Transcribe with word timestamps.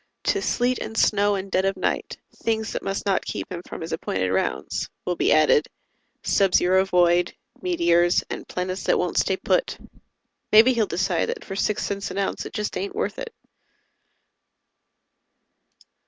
To 0.23 0.41
"sleet 0.41 0.79
and 0.79 0.97
snow 0.97 1.35
and 1.35 1.51
dead 1.51 1.63
of 1.65 1.77
night" 1.77 2.17
things 2.37 2.73
that 2.73 2.81
must 2.81 3.05
not 3.05 3.23
keep 3.23 3.51
him 3.51 3.61
from 3.61 3.81
his 3.81 3.91
appointed 3.91 4.31
rounds 4.31 4.89
will 5.05 5.15
be 5.15 5.31
added, 5.31 5.67
sub 6.23 6.55
zero 6.55 6.85
void, 6.85 7.35
meteors, 7.61 8.23
and 8.27 8.47
planets 8.47 8.83
that 8.85 8.97
won't 8.97 9.19
stay 9.19 9.37
put. 9.37 9.77
Maybe 10.51 10.73
he'll 10.73 10.87
decide 10.87 11.27
that 11.29 11.45
for 11.45 11.55
six 11.55 11.85
cents 11.85 12.09
an 12.09 12.17
ounce 12.17 12.47
it 12.47 12.53
just 12.53 12.75
ain't 12.77 12.95
worth 12.95 13.19
it. 13.19 13.31